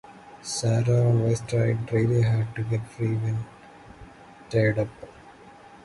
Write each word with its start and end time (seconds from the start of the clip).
Sarah 0.41 1.05
always 1.05 1.41
tried 1.41 1.91
really 1.93 2.23
hard 2.23 2.55
to 2.55 2.63
get 2.63 2.83
free 2.87 3.17
when 3.17 3.45
tied 4.49 4.79
up. 4.79 4.89